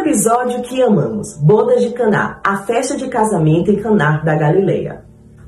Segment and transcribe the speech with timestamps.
[0.00, 5.04] episódio que amamos, Bodas de Caná, a festa de casamento em Caná da Galileia.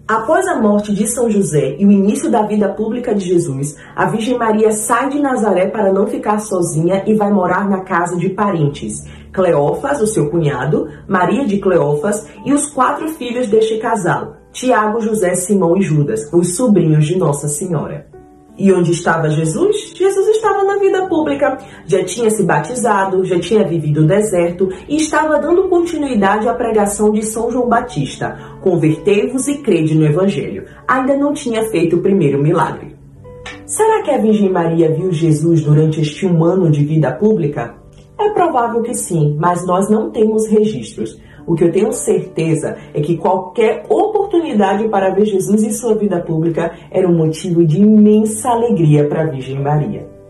[0.07, 4.05] Após a morte de São José e o início da vida pública de Jesus, a
[4.11, 8.29] Virgem Maria sai de Nazaré para não ficar sozinha e vai morar na casa de
[8.29, 9.07] parentes.
[9.33, 15.35] Cleófas, o seu cunhado, Maria de Cleófas e os quatro filhos deste casal, Tiago, José,
[15.35, 18.07] Simão e Judas, os sobrinhos de Nossa Senhora.
[18.59, 19.82] E onde estava Jesus?
[20.43, 21.57] Estava na vida pública.
[21.87, 27.13] Já tinha se batizado, já tinha vivido o deserto e estava dando continuidade à pregação
[27.13, 30.65] de São João Batista: Convertei-vos e crede no Evangelho.
[30.89, 32.97] Ainda não tinha feito o primeiro milagre.
[33.65, 37.77] Será que a Virgem Maria viu Jesus durante este um ano de vida pública?
[38.19, 41.21] É provável que sim, mas nós não temos registros.
[41.47, 46.19] O que eu tenho certeza é que qualquer oportunidade para ver Jesus em sua vida
[46.19, 50.22] pública era um motivo de imensa alegria para a Virgem Maria.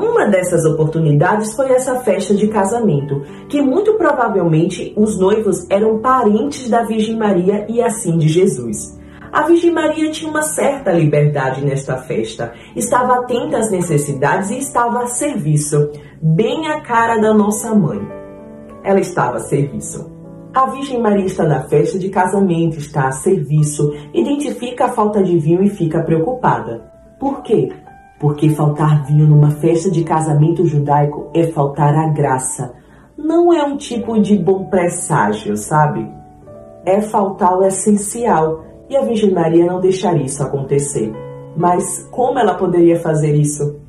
[0.00, 6.70] Uma dessas oportunidades foi essa festa de casamento, que muito provavelmente os noivos eram parentes
[6.70, 8.98] da Virgem Maria e assim de Jesus.
[9.30, 15.02] A Virgem Maria tinha uma certa liberdade nesta festa, estava atenta às necessidades e estava
[15.02, 15.90] a serviço,
[16.22, 18.00] bem a cara da nossa mãe.
[18.82, 20.10] Ela estava a serviço.
[20.54, 25.38] A Virgem Maria está na festa de casamento, está a serviço, identifica a falta de
[25.38, 26.90] vinho e fica preocupada.
[27.20, 27.70] Por quê?
[28.20, 32.74] Porque faltar vinho numa festa de casamento judaico é faltar a graça.
[33.16, 36.06] Não é um tipo de bom presságio, sabe?
[36.84, 41.10] É faltar o essencial e a Virgem Maria não deixaria isso acontecer.
[41.56, 43.80] Mas como ela poderia fazer isso?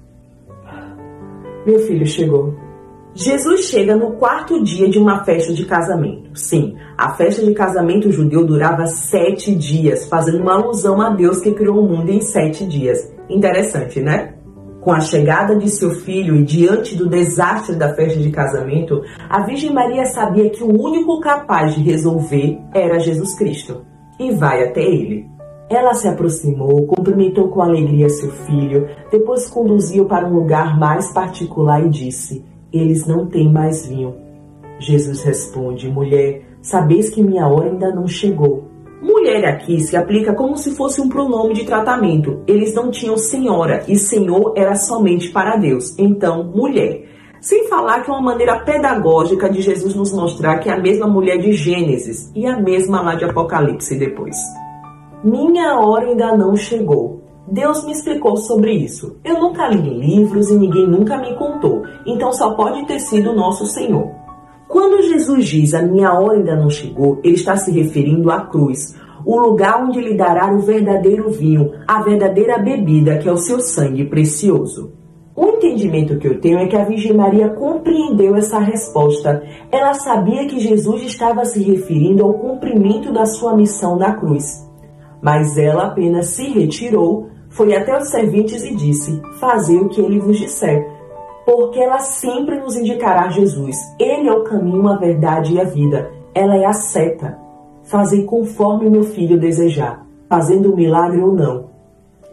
[1.66, 2.56] Meu filho chegou.
[3.14, 6.30] Jesus chega no quarto dia de uma festa de casamento.
[6.34, 11.52] Sim, a festa de casamento judeu durava sete dias, fazendo uma alusão a Deus que
[11.52, 13.14] criou o mundo em sete dias.
[13.30, 14.36] Interessante, né?
[14.80, 19.44] Com a chegada de seu filho e diante do desastre da festa de casamento, a
[19.44, 23.82] Virgem Maria sabia que o único capaz de resolver era Jesus Cristo.
[24.18, 25.30] E vai até ele.
[25.70, 31.86] Ela se aproximou, cumprimentou com alegria seu filho, depois conduziu para um lugar mais particular
[31.86, 34.16] e disse: eles não têm mais vinho.
[34.80, 38.72] Jesus responde: Mulher, sabeis que minha hora ainda não chegou.
[39.02, 42.44] Mulher aqui se aplica como se fosse um pronome de tratamento.
[42.46, 45.98] Eles não tinham senhora e senhor era somente para Deus.
[45.98, 47.10] Então, mulher.
[47.42, 51.08] Sem falar que é uma maneira pedagógica de Jesus nos mostrar que é a mesma
[51.08, 54.36] mulher de Gênesis e a mesma lá de Apocalipse depois.
[55.24, 57.21] Minha hora ainda não chegou.
[57.48, 59.18] Deus me explicou sobre isso.
[59.24, 63.66] Eu nunca li livros e ninguém nunca me contou, então só pode ter sido nosso
[63.66, 64.10] Senhor.
[64.68, 68.96] Quando Jesus diz a minha hora ainda não chegou, ele está se referindo à cruz,
[69.26, 73.60] o lugar onde lhe dará o verdadeiro vinho, a verdadeira bebida, que é o seu
[73.60, 74.94] sangue precioso.
[75.36, 79.44] O entendimento que eu tenho é que a Virgem Maria compreendeu essa resposta.
[79.72, 84.71] Ela sabia que Jesus estava se referindo ao cumprimento da sua missão na cruz.
[85.22, 90.20] Mas ela apenas se retirou foi até os serventes e disse: Fazei o que ele
[90.20, 90.88] vos disser,
[91.46, 93.76] porque ela sempre nos indicará Jesus.
[94.00, 96.10] Ele é o caminho, a verdade e a vida.
[96.34, 97.38] Ela é a seta.
[97.84, 101.70] Fazei conforme meu filho desejar, fazendo um milagre ou não.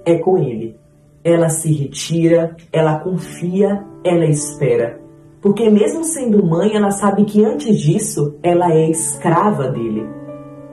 [0.04, 0.78] É com ele.
[1.24, 5.00] Ela se retira, ela confia, ela espera.
[5.42, 10.06] Porque, mesmo sendo mãe, ela sabe que antes disso ela é escrava dele.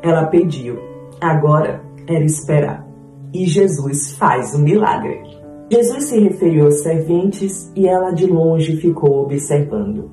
[0.03, 0.78] Ela pediu,
[1.20, 2.86] agora era esperar
[3.36, 5.22] e Jesus faz o milagre.
[5.70, 10.10] Jesus se referiu aos serventes e ela de longe ficou observando.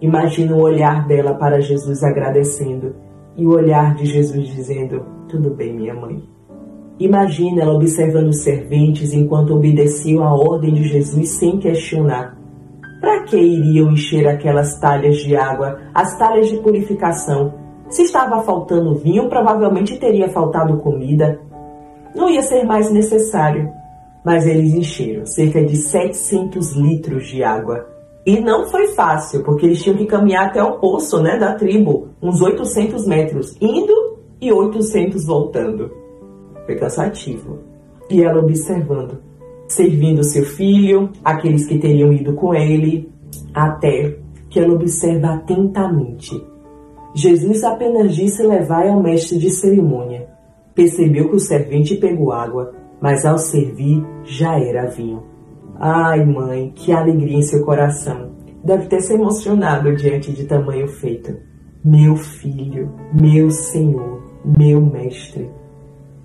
[0.00, 2.94] Imagina o olhar dela para Jesus agradecendo
[3.36, 6.22] e o olhar de Jesus dizendo: Tudo bem, minha mãe.
[6.98, 12.38] Imagina ela observando os serventes enquanto obedeciam a ordem de Jesus sem questionar.
[13.00, 17.52] Para que iriam encher aquelas talhas de água, as talhas de purificação?
[17.92, 21.38] Se estava faltando vinho, provavelmente teria faltado comida,
[22.14, 23.70] não ia ser mais necessário.
[24.24, 27.86] Mas eles encheram cerca de 700 litros de água.
[28.24, 32.08] E não foi fácil, porque eles tinham que caminhar até o poço né, da tribo,
[32.22, 33.92] uns 800 metros, indo
[34.40, 35.90] e 800 voltando.
[36.64, 37.58] Foi cansativo.
[38.08, 39.18] E ela observando,
[39.68, 43.12] servindo seu filho, aqueles que teriam ido com ele,
[43.52, 44.16] até
[44.48, 46.51] que ela observa atentamente.
[47.14, 50.28] Jesus apenas disse levar ao mestre de cerimônia.
[50.74, 55.22] Percebeu que o servente pegou água, mas ao servir já era vinho.
[55.78, 58.32] Ai, mãe, que alegria em seu coração!
[58.64, 61.36] Deve ter se emocionado diante de tamanho feito.
[61.84, 65.50] Meu filho, meu Senhor, meu Mestre.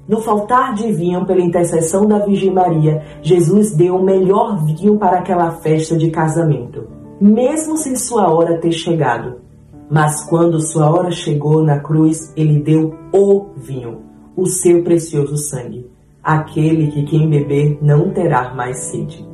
[0.07, 5.17] No faltar de vinho pela intercessão da Virgem Maria, Jesus deu o melhor vinho para
[5.17, 6.87] aquela festa de casamento,
[7.19, 9.46] mesmo sem sua hora ter chegado.
[9.89, 14.01] Mas quando sua hora chegou na cruz, ele deu o vinho,
[14.35, 15.89] o seu precioso sangue,
[16.23, 19.25] aquele que quem beber não terá mais sede,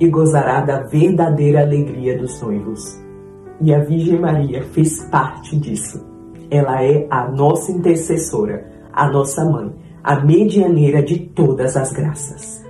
[0.00, 2.98] e gozará da verdadeira alegria dos noivos.
[3.60, 6.06] E a Virgem Maria fez parte disso.
[6.50, 9.70] Ela é a nossa intercessora, a nossa mãe,
[10.02, 12.64] a medianeira de todas as graças.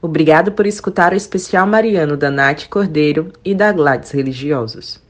[0.00, 5.00] Obrigado por escutar o especial mariano da Nath Cordeiro e da Gladys Religiosos.